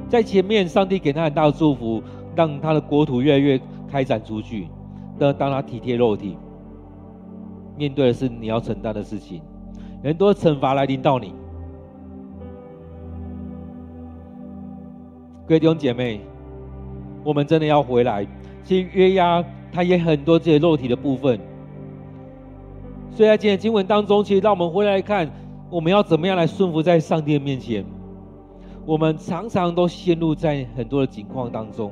[0.09, 2.01] 在前面，上帝给他很大的祝福，
[2.35, 3.59] 让他的国土越来越
[3.89, 4.67] 开展出去。
[5.19, 6.37] 但当他体贴肉体，
[7.77, 9.41] 面对的是你要承担的事情，
[10.03, 11.35] 很多惩罚来临到你。
[15.45, 16.21] 各位弟兄姐妹，
[17.21, 18.25] 我们真的要回来。
[18.63, 21.37] 其实约押他也很多自己肉体的部分，
[23.11, 25.29] 所以在今天经文当中，其实让我们回来看，
[25.69, 27.83] 我们要怎么样来顺服在上帝的面前。
[28.85, 31.91] 我们常常都陷入在很多的境况当中，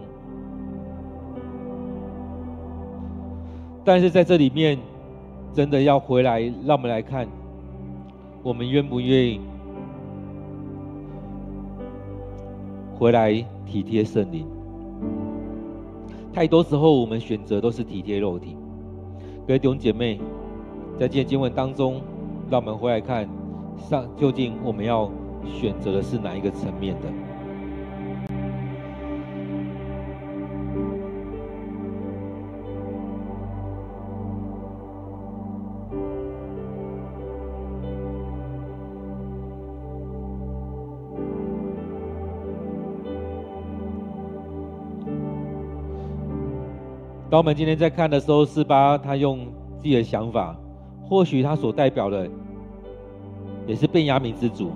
[3.84, 4.78] 但是在这里面，
[5.54, 7.28] 真的要回来，让我们来看，
[8.44, 9.42] 我们愿不愿意
[13.02, 13.34] 回来
[13.66, 14.46] 体贴圣灵？
[16.32, 18.56] 太多时候，我们选择都是体贴肉体。
[19.48, 20.20] 各位弟兄姐妹，
[21.00, 22.00] 在今天经文当中，
[22.48, 23.28] 让我们回来看
[23.76, 25.10] 上究竟我们要。
[25.60, 27.08] 选择的是哪一个层面的？
[47.32, 49.40] 当我们今天在看的时候，四八他用
[49.78, 50.54] 自己的想法，
[51.02, 52.30] 或许他所代表的
[53.66, 54.72] 也是便雅悯之主。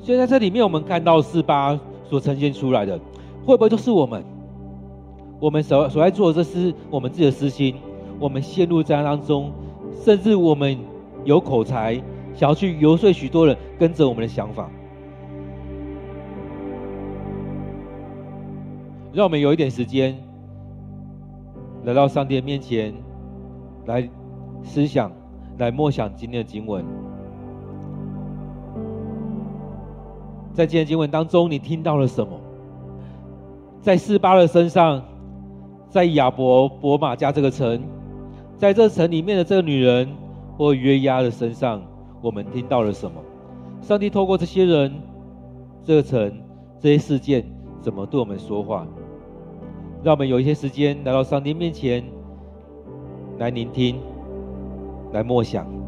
[0.00, 1.78] 所以在这里面，我们看到四八
[2.10, 2.98] 所呈现出来的，
[3.46, 4.24] 会不会都是我们？
[5.38, 7.76] 我们所所在做的，这是我们自己的私心，
[8.18, 9.52] 我们陷入在当中，
[10.04, 10.76] 甚至我们
[11.24, 11.94] 有口才，
[12.34, 14.68] 想要去游说许多人跟着我们的想法。
[19.12, 20.16] 让我们有一点时间，
[21.84, 22.94] 来到上帝的面前，
[23.86, 24.08] 来
[24.62, 25.10] 思想，
[25.58, 26.84] 来默想今天的经文。
[30.52, 32.38] 在今天经文当中，你听到了什么？
[33.80, 35.02] 在示巴的身上，
[35.88, 37.82] 在亚伯伯玛家这个城，
[38.56, 40.08] 在这城里面的这个女人
[40.56, 41.82] 或约押的身上，
[42.20, 43.20] 我们听到了什么？
[43.80, 44.92] 上帝透过这些人、
[45.82, 46.32] 这个城、
[46.78, 47.44] 这些事件，
[47.80, 48.86] 怎么对我们说话？
[50.04, 52.04] 让我们有一些时间来到上帝面前，
[53.38, 54.00] 来聆听，
[55.12, 55.81] 来默想。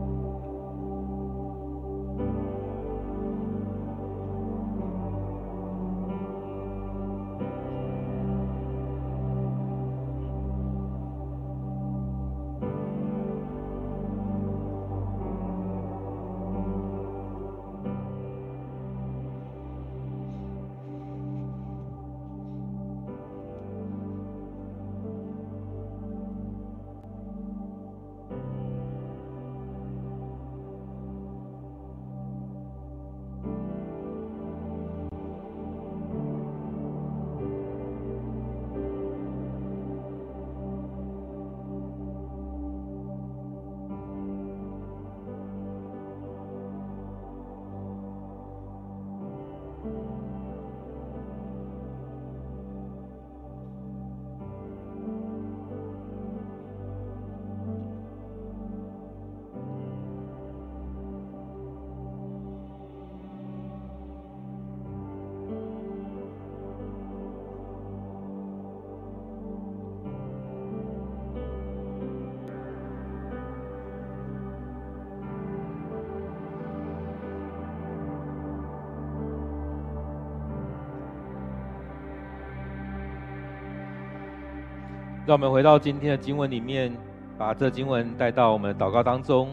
[85.27, 86.95] 让我们回到今天的经文里面，
[87.39, 89.49] 把这经文带到我们的祷告当中。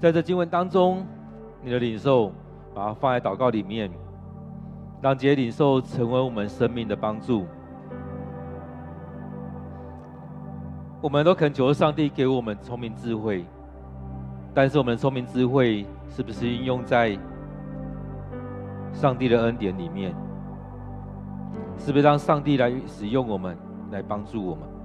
[0.00, 1.06] 在这经文当中，
[1.62, 2.32] 你的领受，
[2.74, 3.88] 把它放在祷告里面，
[5.00, 7.46] 让这些领受成为我们生命的帮助。
[11.00, 13.44] 我们都恳求上帝给我们聪明智慧，
[14.52, 17.16] 但是我们聪明智慧是不是应用在
[18.92, 20.12] 上帝的恩典里面？
[21.78, 23.56] 是不是让上帝来使用我们，
[23.92, 24.75] 来帮助我们？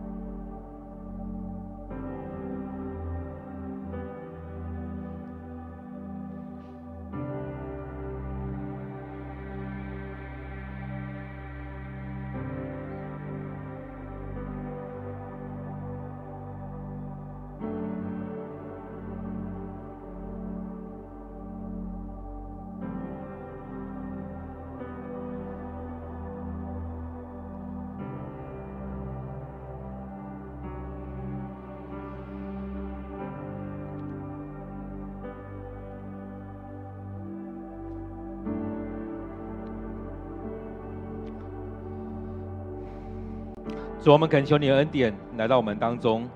[44.02, 46.28] 主，我们恳求你的恩典来到我们当中。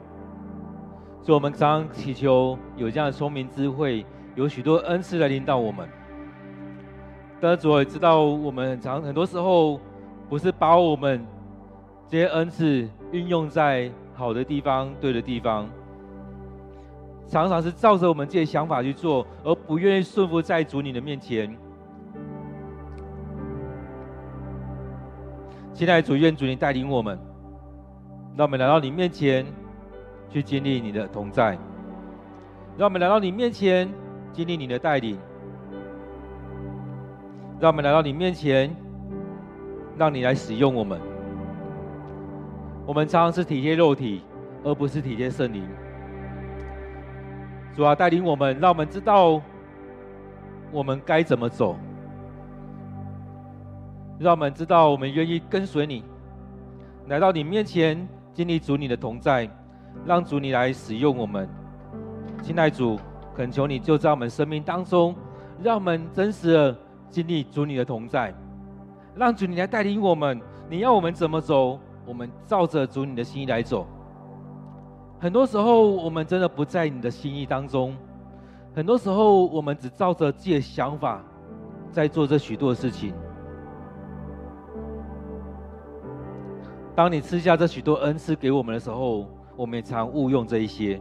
[1.23, 4.05] 主，我们常常祈求有这样的聪明智慧，
[4.35, 5.89] 有许多恩赐来领导我们。
[7.41, 9.79] 但是主也知道，我们很常很多时候
[10.29, 11.25] 不是把我们
[12.07, 15.67] 这些恩赐运用在好的地方、对的地方，
[17.27, 21.57] 常常是照着我们自己的想法去做，而不愿意顺服在主你的面前。
[25.73, 27.17] 亲爱的主，愿主你带领我们。
[28.37, 29.45] 让我们来到你面前，
[30.29, 31.55] 去经历你的同在；
[32.77, 33.89] 让我们来到你面前，
[34.33, 35.15] 经历你的带领；
[37.61, 38.75] 让我们来到你面前，
[39.97, 40.99] 让你来使用我们。
[42.85, 44.21] 我们常常是体贴肉体，
[44.65, 45.65] 而不是体贴圣灵。
[47.73, 49.41] 主啊，带领我们，让我们知道
[50.73, 51.77] 我们该怎么走；
[54.19, 56.03] 让我们知道我们愿意跟随你，
[57.07, 58.05] 来到你面前。
[58.35, 59.49] 经历主你的同在，
[60.05, 61.47] 让主你来使用我们。
[62.43, 62.99] 亲爱主，
[63.33, 65.15] 恳求你就在我们生命当中，
[65.63, 66.77] 让我们真实的
[67.09, 68.35] 经历主你的同在，
[69.15, 70.41] 让主你来带领我们。
[70.69, 73.87] 你要我们怎么走，我们照着主你的心意来走。
[75.17, 77.95] 很多时候，我们真的不在你的心意当中，
[78.75, 81.23] 很多时候，我们只照着自己的想法
[81.89, 83.13] 在做这许多的事情。
[86.95, 89.27] 当你赐下这许多恩赐给我们的时候，
[89.57, 90.97] 我们也常误用这一些。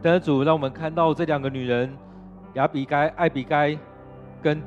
[0.00, 1.94] 但是主让我们看到这两个女人，
[2.54, 3.78] 亚比该、艾比该，
[4.40, 4.62] 跟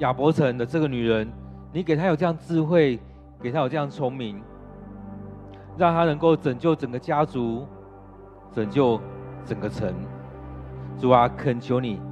[0.00, 1.26] 亚伯城的这个女人，
[1.72, 3.00] 你给她有这样智慧，
[3.40, 4.38] 给她有这样聪明，
[5.78, 7.66] 让她能够拯救整个家族，
[8.52, 9.00] 拯救
[9.46, 9.94] 整个城。
[10.98, 12.02] 主啊，恳求你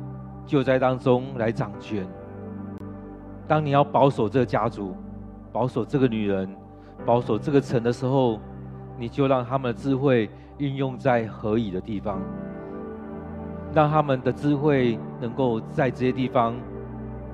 [0.47, 2.07] 就在当中来掌权。
[3.47, 4.97] 当你要保守这个家族。
[5.57, 6.55] 保守这个女人，
[7.07, 8.39] 保守这个城的时候，
[8.99, 10.29] 你就让他们的智慧
[10.59, 12.21] 运用在合宜的地方，
[13.73, 16.55] 让他们的智慧能够在这些地方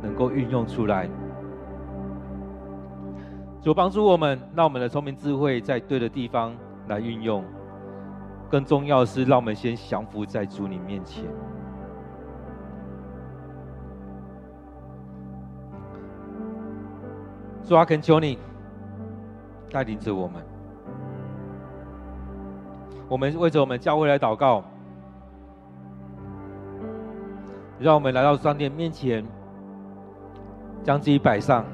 [0.01, 1.11] 能够运用出来。
[3.61, 6.55] 主帮助我们，让我们的聪明智慧在对的地方
[6.87, 7.45] 来运用。
[8.49, 11.25] 更重要的是，让我们先降服在主你面前。
[17.73, 18.39] 主啊，恳求你
[19.71, 20.43] 带领着我们。
[23.09, 24.63] 我们为着我们教会来祷告，
[27.79, 29.25] 让我们来到上帝面前，
[30.83, 31.65] 将自己摆上，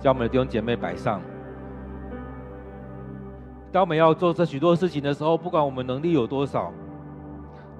[0.00, 1.20] 将我们的弟兄姐妹摆上。
[3.70, 6.72] 当我们要做这许多事情的时候，不管我们能力有多少，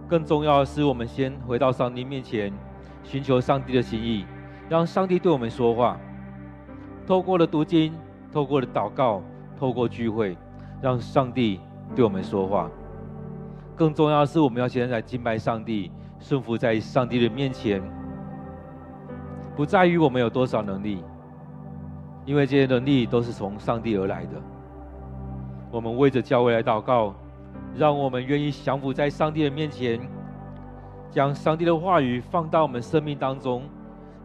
[0.07, 2.53] 更重要的是，我们先回到上帝面前，
[3.03, 4.27] 寻求上帝的心意，
[4.69, 5.99] 让上帝对我们说话。
[7.11, 7.93] 透过了读经，
[8.33, 9.21] 透过了祷告，
[9.59, 10.37] 透过聚会，
[10.81, 11.59] 让上帝
[11.93, 12.71] 对我们说话。
[13.75, 15.91] 更重要的是，我们要现在来敬拜上帝，
[16.21, 17.83] 顺服在上帝的面前。
[19.57, 21.03] 不在于我们有多少能力，
[22.25, 24.41] 因为这些能力都是从上帝而来的。
[25.73, 27.13] 我们为着教会来祷告，
[27.75, 30.01] 让我们愿意降服在上帝的面前，
[31.11, 33.65] 将上帝的话语放到我们生命当中，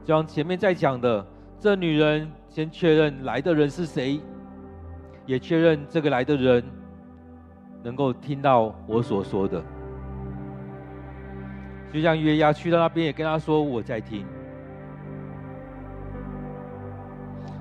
[0.04, 1.26] 将前面在讲的
[1.66, 2.32] 这女人。
[2.48, 4.22] 先确认来的人是谁，
[5.26, 6.64] 也确认这个来的人
[7.84, 9.62] 能够听到我所说的。
[11.92, 14.26] 就像约押去到那边，也跟他说：“我在听。”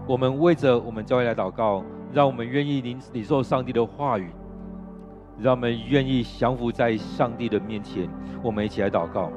[0.07, 1.83] 我们为着我们教会来祷告，
[2.13, 4.31] 让我们愿意领领受上帝的话语，
[5.41, 8.09] 让我们愿意降服在上帝的面前。
[8.45, 9.33] 我们一起来祷告。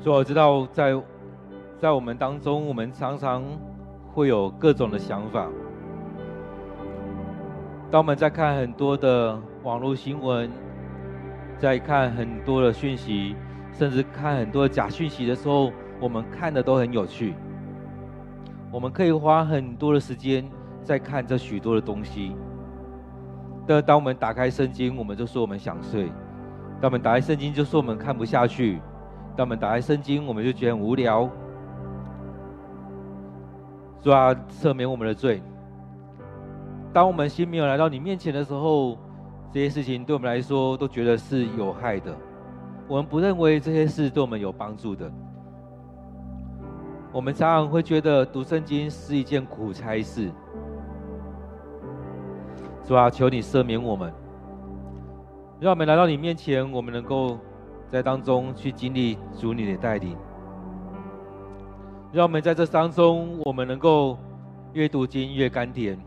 [0.00, 0.98] 所以我知道在，
[1.78, 3.44] 在我们当中，我们常常
[4.12, 5.46] 会有各种的想法。
[7.90, 10.50] 当我们在看很多的网络新闻，
[11.58, 13.36] 在看很多的讯息，
[13.72, 15.70] 甚至看很多假讯息的时候，
[16.00, 17.34] 我们看的都很有趣。
[18.72, 20.48] 我们可以花很多的时间
[20.82, 22.34] 在看这许多的东西。
[23.66, 26.06] 但当我们打开圣经，我们就说我们想睡；
[26.80, 28.78] 当我们打开圣经，就说我们看不下去；
[29.36, 31.28] 当我们打开圣经，我们就觉得很无聊。
[34.02, 35.42] 主啊，赦免我们的罪。
[36.92, 38.98] 当我们心没有来到你面前的时候，
[39.52, 42.14] 这些事情对我们来说都觉得是有害的。
[42.88, 45.10] 我们不认为这些事对我们有帮助的。
[47.12, 50.30] 我们常常会觉得读圣经是一件苦差事。
[52.84, 54.12] 主啊，求你赦免我们，
[55.60, 57.38] 让我们来到你面前，我们能够
[57.90, 60.16] 在当中去经历主你的带领。
[62.12, 64.18] 让我们在这当中，我们能够
[64.72, 65.98] 越读经越甘甜。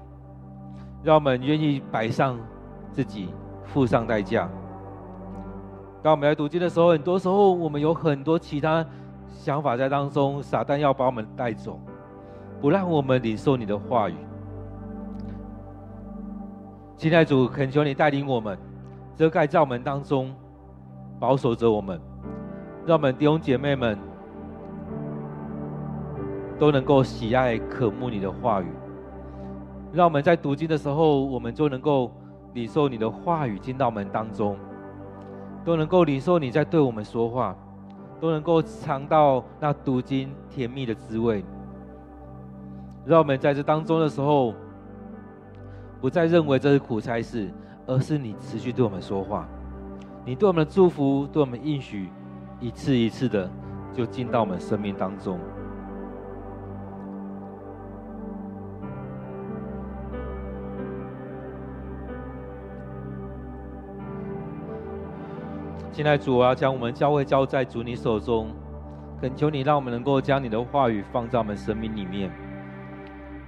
[1.03, 2.39] 让我们愿意摆上
[2.91, 3.27] 自己，
[3.65, 4.49] 付上代价。
[6.01, 8.85] 当我们来读经的时候，很多时候我们有很多其他
[9.27, 11.77] 想法在当中，撒旦要把我们带走，
[12.61, 14.15] 不让我们领受你的话语。
[16.95, 18.57] 亲爱主，恳求你带领我们，
[19.15, 20.33] 遮盖在我们当中，
[21.23, 21.97] 保守着我们，
[22.85, 23.97] 让我们弟兄姐妹们。
[26.59, 28.67] 都能够喜爱渴慕你的话语，
[29.91, 32.11] 让我们在读经的时候，我们就能够
[32.53, 34.57] 领受你的话语进到我们当中，
[35.65, 37.55] 都能够领受你在对我们说话，
[38.19, 41.43] 都能够尝到那读经甜蜜的滋味。
[43.05, 44.53] 让我们在这当中的时候，
[45.99, 47.49] 不再认为这是苦差事，
[47.87, 49.49] 而是你持续对我们说话，
[50.25, 52.09] 你对我们的祝福，对我们应许，
[52.59, 53.49] 一次一次的
[53.91, 55.37] 就进到我们生命当中。
[65.91, 68.47] 现在主啊，将我们教会交在主你手中，
[69.21, 72.31] 恳求你让我们能够将你的话语放在我们生命里面，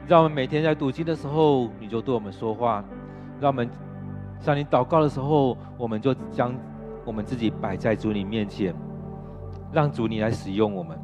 [0.08, 2.84] 让我们每天在读经的时候，你就对我们说话；
[3.40, 3.68] 让我们
[4.40, 6.54] 向你祷告的时候，我们就将
[7.06, 8.74] 我们自己摆在主你面前，
[9.72, 10.98] 让主你来使用我们，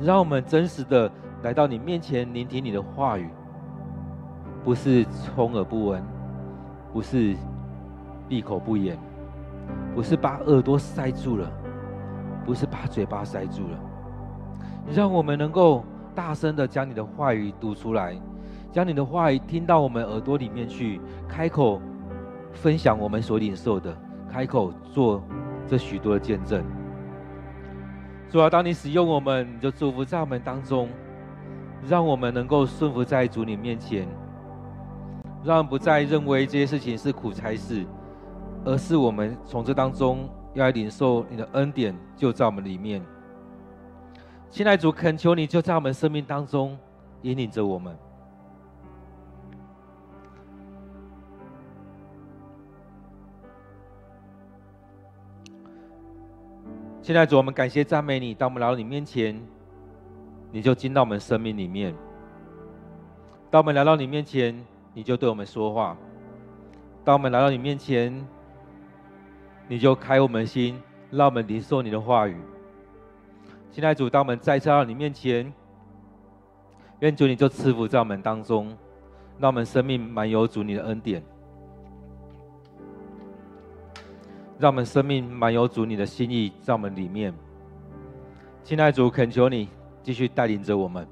[0.00, 1.10] 让我们真实的
[1.42, 3.28] 来到你面前聆听你的话语，
[4.64, 6.02] 不是充耳不闻，
[6.92, 7.36] 不是
[8.28, 8.98] 闭口不言。
[9.94, 11.48] 不是把耳朵塞住了，
[12.44, 13.78] 不是把嘴巴塞住了，
[14.92, 18.16] 让我们能够大声的将你的话语读出来，
[18.72, 21.80] 将你的话语听到我们耳朵里面去，开口
[22.52, 23.96] 分享我们所领受的，
[24.28, 25.22] 开口做
[25.66, 26.64] 这许多的见证。
[28.30, 30.88] 主啊，当你使用我们，你就祝福在我们当中，
[31.88, 34.06] 让我们能够顺服在主你面前，
[35.42, 37.86] 让不再认为这些事情是苦差事。
[38.62, 43.02] 而是我们从这当中要来领受你的恩典，就在我们里面。
[44.50, 46.76] 亲爱主，恳求你就在我们生命当中
[47.22, 47.96] 引领着我们。
[57.10, 59.36] 现在主，我们感谢赞美你，当我们来到你面前，
[60.52, 61.92] 你就进到我们生命里面；
[63.50, 64.56] 当我们来到你面前，
[64.94, 65.96] 你就对我们说话；
[67.04, 68.24] 当我们来到你面前，
[69.66, 70.80] 你就开我们心，
[71.10, 72.36] 让我们领受你的话语。
[73.72, 75.52] 现在主，当我们再次到你面前，
[77.00, 78.68] 愿主你就赐福在我们当中，
[79.40, 81.20] 让我们生命满有主你的恩典，
[84.60, 87.32] 让我们生命满有主你的心意在我们里面。
[88.62, 89.68] 亲爱的主，恳求你
[90.02, 91.04] 继续带领着我们，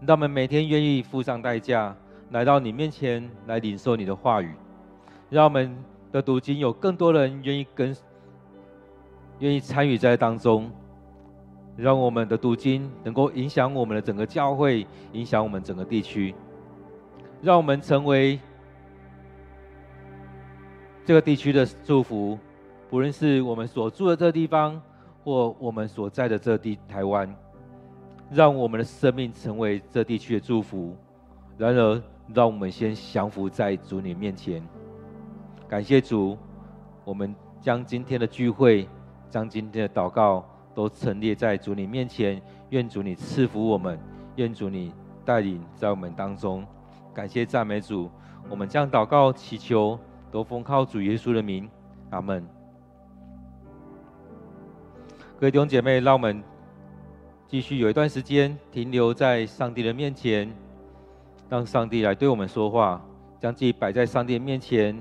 [0.00, 1.94] 让我们每天愿意付上代价
[2.30, 4.52] 来到你面前来领受你的话语，
[5.30, 5.76] 让我们。
[6.10, 7.94] 的读经有更多人愿意跟，
[9.40, 10.70] 愿意参与在当中，
[11.76, 16.34] 让我们的读经能够影响我们的整个教会，影响我们整个地区，
[17.42, 18.40] 让我们成为
[21.04, 22.38] 这个地区的祝福。
[22.90, 24.80] 不论是我们所住的这地方，
[25.22, 27.34] 或我们所在的这地台湾，
[28.30, 30.96] 让我们的生命成为这地区的祝福。
[31.58, 32.02] 然而，
[32.34, 34.62] 让我们先降服在主你面前。
[35.68, 36.38] 感谢主，
[37.04, 38.88] 我们将今天的聚会，
[39.28, 40.42] 将今天的祷告
[40.74, 42.40] 都陈列在主你面前。
[42.70, 43.98] 愿主你赐福我们，
[44.36, 44.92] 愿主你
[45.24, 46.64] 带领在我们当中。
[47.12, 48.10] 感谢赞美主，
[48.48, 49.98] 我们将祷告祈求
[50.30, 51.68] 都奉靠主耶稣的名，
[52.10, 52.57] 阿门。
[55.40, 56.42] 各位弟兄姐妹，让我们
[57.46, 60.52] 继续有一段时间停留在上帝的面前，
[61.48, 63.00] 让上帝来对我们说话，
[63.38, 65.00] 将自己摆在上帝的面前，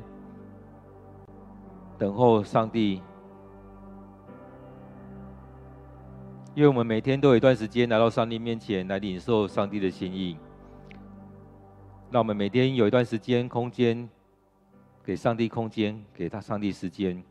[1.98, 3.02] 等候上帝。
[6.54, 10.38] 因为我们每天都有一段时间来到上帝面前来领受上帝的心意，
[12.12, 14.08] 让我们每天有一段时间空间
[15.04, 17.24] 给上帝空间，给他上帝时间。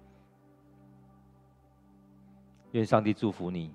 [2.77, 3.73] 愿上帝祝福你。